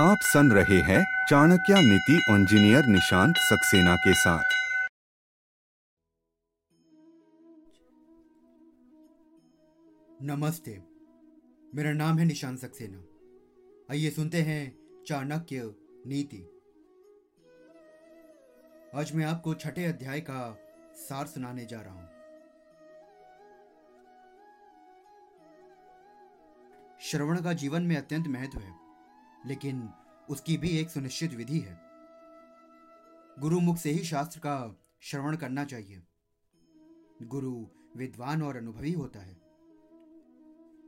[0.00, 4.42] आप सुन रहे हैं चाणक्य नीति इंजीनियर निशांत सक्सेना के साथ।
[10.22, 10.82] नमस्ते,
[11.74, 12.98] मेरा नाम है निशांत सक्सेना।
[13.90, 15.74] आइए सुनते हैं चाणक्य
[16.06, 16.44] नीति।
[18.94, 20.58] आज मैं आपको छठे अध्याय का
[20.94, 22.08] सार सुनाने जा रहा हूँ।
[27.00, 28.85] श्रवण का जीवन में अत्यंत महत्व है।
[29.46, 29.88] लेकिन
[30.30, 31.80] उसकी भी एक सुनिश्चित विधि है।
[33.38, 36.02] गुरु मुख से ही शास्त्र का श्रवण करना चाहिए।
[37.22, 39.40] गुरु विद्वान और अनुभवी होता है।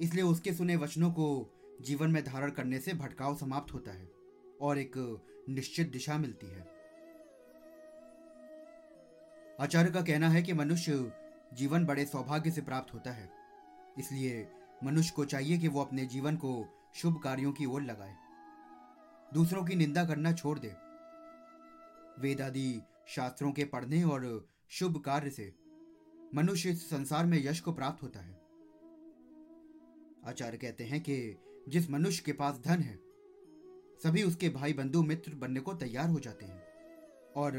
[0.00, 1.50] इसलिए उसके सुने वचनों को
[1.80, 4.10] जीवन में धारण करने से भटकाव समाप्त होता है
[4.60, 6.60] और एक निश्चित दिशा मिलती है।
[9.60, 11.12] आचार्य का कहना है कि मनुष्य
[11.54, 13.30] जीवन बड़े सौभाग्य से प्राप्त होता है।
[13.98, 14.52] इसलिए
[14.84, 18.23] मनुष्य को चाहिए कि वो अपने जीवन को शुभ कार्यों की ओर लगाए।
[19.34, 20.68] दूसरों की निंदा करना छोड़ दे।
[22.18, 25.54] वेद आदि शास्त्रों के पढ़ने और शुभ कार्य से
[26.34, 28.34] मनुष्य इस संसार में यश को प्राप्त होता है।
[30.26, 31.36] आचार्य कहते हैं कि
[31.68, 32.96] जिस मनुष्य के पास धन है,
[34.04, 36.62] सभी उसके भाई बंधु मित्र बनने को तैयार हो जाते हैं
[37.36, 37.58] और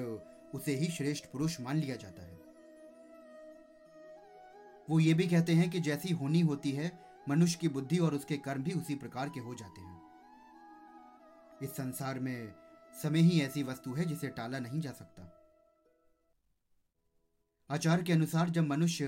[0.53, 2.35] उसे ही श्रेष्ठ पुरुष मान लिया जाता है।
[4.89, 8.37] वो ये भी कहते हैं कि जैसी होनी होती है, मनुष्य की बुद्धि और उसके
[8.37, 9.94] कर्म भी उसी प्रकार के हो जाते हैं।
[11.61, 12.53] इस संसार में
[12.93, 15.31] समय ही ऐसी वस्तु है जिसे टाला नहीं जा सकता।
[17.69, 19.07] आचार के अनुसार जब मनुष्य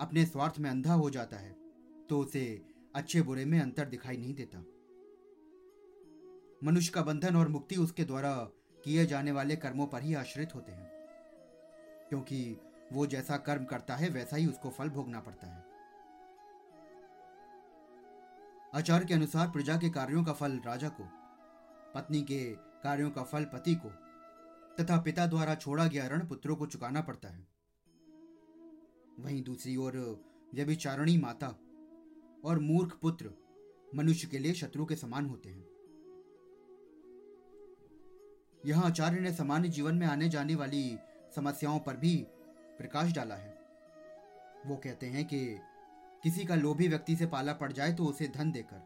[0.00, 1.52] अपने स्वार्थ में अंधा हो जाता है
[2.08, 2.44] तो उसे
[2.94, 4.58] अच्छे बुरे में अंतर दिखाई नहीं देता।
[6.64, 8.32] मनुष्य का बंधन और मुक्ति उसके द्वारा
[8.84, 10.88] किए जाने वाले कर्मों पर ही आश्रित होते हैं,
[12.08, 12.56] क्योंकि
[12.92, 15.64] वो जैसा कर्म करता है, वैसा ही उसको फल भोगना पड़ता है।
[18.74, 21.04] आचार्य के अनुसार प्रजा के कार्यों का फल राजा को
[21.94, 22.44] पत्नी के
[22.82, 23.88] कार्यों का फल पति को,
[24.76, 27.46] तथा पिता द्वारा छोड़ा गया ऋण पुत्रों को चुकाना पड़ता है।
[29.20, 29.96] वहीं दूसरी ओर
[30.54, 31.48] व्यभिचारणी माता
[32.44, 33.30] और मूर्ख पुत्र
[33.94, 35.66] मनुष्य के लिए शत्रु के समान होते हैं।
[38.64, 40.98] यहाँ आचार्य ने सामान्य जीवन में आने जाने वाली
[41.36, 42.16] समस्याओं पर भी
[42.78, 43.58] प्रकाश डाला है।
[44.66, 45.40] वो कहते हैं कि
[46.22, 48.82] किसी का लोभी व्यक्ति से पाला पड़ जाए तो उसे धन देकर,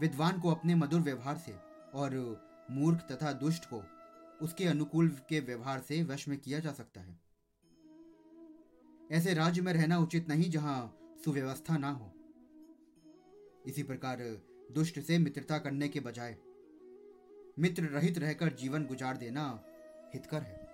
[0.00, 1.52] विद्वान को अपने मधुर व्यवहार से
[1.94, 2.14] और
[2.70, 3.82] मूर्ख तथा दुष्ट को
[4.40, 7.20] उसके अनुकूल के व्यवहार से वश में किया जा सकता है।
[9.12, 12.12] ऐसे राज्य में रहना उचित नहीं जहाँ सुव्यवस्था ना हो।
[13.66, 14.18] इसी प्रकार
[14.72, 16.36] दुष्ट से मित्रता करने के बजाय
[17.58, 19.64] मित्र रहित रहकर जीवन गुजार देना
[20.14, 20.64] हितकर है।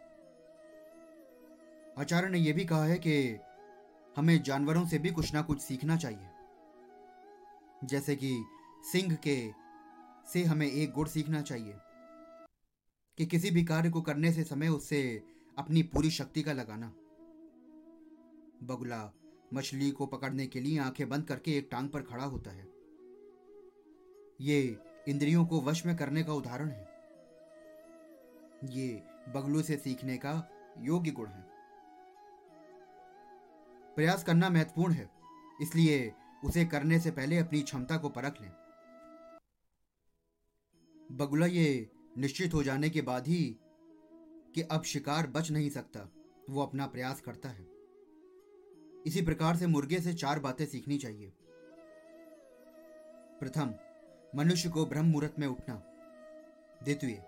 [1.98, 3.38] आचार्य ने यह भी कहा है कि
[4.16, 6.28] हमें जानवरों से भी कुछ ना कुछ सीखना चाहिए।
[7.84, 8.44] जैसे कि
[8.92, 9.50] सिंह के
[10.32, 11.74] से हमें एक गुण सीखना चाहिए
[13.18, 15.22] कि किसी भी कार्य को करने से समय, उससे
[15.58, 16.86] अपनी पूरी शक्ति का लगाना।
[18.62, 19.12] बगुला
[19.54, 22.68] मछली को पकड़ने के लिए आँखें बंद करके एक टांग पर खड़ा होता है।
[24.40, 26.88] ये इंद्रियों को वश में करने का उदाहरण है।
[28.64, 31.44] ये बगलू से सीखने का योग्य गुण है।
[33.94, 35.10] प्रयास करना महत्वपूर्ण है,
[35.62, 36.12] इसलिए
[36.44, 38.59] उसे करने से पहले अपनी क्षमता को परख लें।
[41.20, 43.56] बगुला ये निश्चित हो जाने के बाद ही
[44.54, 46.12] कि अब शिकार बच नहीं सकता,
[46.50, 47.66] वो अपना प्रयास करता है।
[49.06, 51.32] इसी प्रकार से मुर्गे से चार बातें सीखनी चाहिए।
[53.40, 53.74] प्रथम,
[54.36, 55.74] मनुष्य को ब्रह्म मुहूर्त में उठना।
[56.82, 57.24] द्वितीय,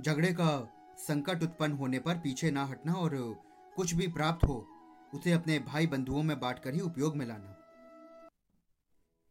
[0.00, 0.68] झगड़े का
[0.98, 3.42] संकट उत्पन्न होने पर पीछे ना हटना और
[3.76, 4.68] कुछ भी प्राप्त हो,
[5.14, 7.54] उसे अपने भाई बंधुओं में बांटकर ही उपयोग में लाना।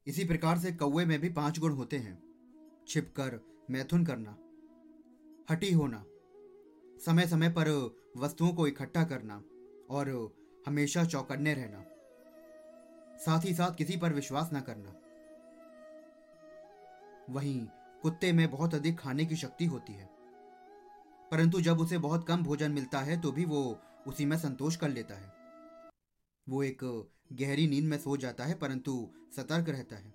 [0.08, 2.28] इसी प्रकार से कौवे में भी पाँच गुण होते हैं।
[2.88, 4.38] छिपकर मैथुन करना,
[5.48, 6.04] हटी होना
[7.02, 7.70] समय समय पर
[8.18, 9.42] वस्तुओं को इकट्ठा करना
[9.90, 10.10] और
[10.68, 11.84] हमेशा चौकन्ने रहना।
[13.18, 14.94] साथ ही साथ किसी पर विश्वास न करना।
[17.30, 17.66] वहीं
[18.04, 20.10] कुत्ते में बहुत अधिक खाने की शक्ति होती है,
[21.32, 23.64] परंतु जब उसे बहुत कम भोजन मिलता है तो भी वो
[24.08, 25.32] उसी में संतोष कर लेता है।
[26.48, 26.84] वो एक
[27.34, 30.14] गहरी नींद में सो जाता है, परंतु सतर्क रहता है।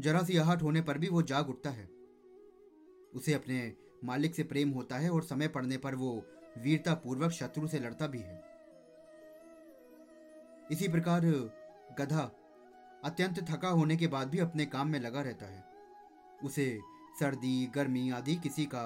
[0.00, 1.88] जरा सी आहट होने पर भी वो जाग उठता है।
[3.14, 3.72] उसे अपने
[4.04, 6.12] मालिक से प्रेम होता है और समय पड़ने पर वो
[6.58, 8.36] वीरता पूर्वक शत्रु से लड़ता भी है।
[10.72, 11.24] इसी प्रकार
[11.98, 12.30] गधा
[13.04, 15.64] अत्यंत थका होने के बाद भी अपने काम में लगा रहता है।
[16.44, 16.80] उसे
[17.20, 18.82] सर्दी, गर्मी आदि किसी का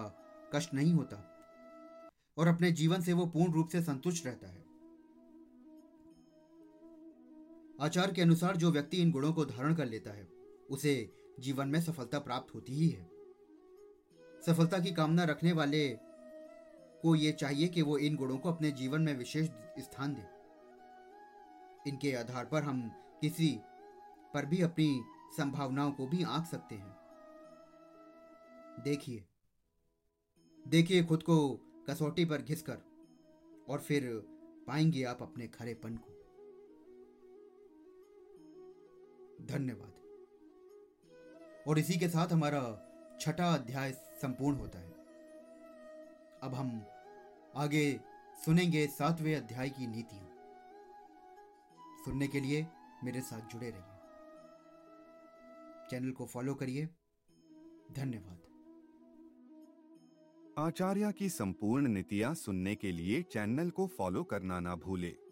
[0.54, 1.16] कष्ट नहीं होता
[2.36, 4.62] और अपने जीवन से वो पूर्ण रूप से संतुष्ट रहता है।
[7.80, 10.33] आचार के अनुसार जो व्यक्ति इन गुणों को धारण कर लेता है
[10.70, 13.10] उसे जीवन में सफलता प्राप्त होती ही है।
[14.46, 15.98] सफलता की कामना रखने वाले
[17.02, 20.34] को ये चाहिए कि वो इन गुणों को अपने जीवन में विशेष स्थान दे।
[21.90, 22.88] इनके आधार पर हम
[23.20, 23.58] किसी
[24.34, 25.02] पर भी अपनी
[25.36, 26.96] संभावनाओं को भी आंक सकते हैं।
[28.84, 29.24] देखिए।
[30.68, 31.60] देखिए खुद को
[31.90, 32.78] कसौटी पर घिसकर
[33.68, 34.22] और फिर
[34.66, 36.14] पाएँगे आप अपने खरेपन को।
[39.46, 40.03] धन्यवाद।
[41.66, 42.90] और इसी के साथ हमारा
[43.20, 44.90] छठा अध्याय संपूर्ण होता है।
[46.42, 46.84] अब हम
[47.56, 48.00] आगे
[48.44, 50.30] सुनेंगे सातवें अध्याय की नीतियाँ।
[52.04, 52.66] सुनने के लिए
[53.04, 54.00] मेरे साथ जुड़े रहिए।
[55.90, 56.86] चैनल को फॉलो करिए।
[57.92, 58.40] धन्यवाद।
[60.58, 65.23] आचार्य की संपूर्ण नीतियाँ सुनने के लिए चैनल को फॉलो करना ना भूले।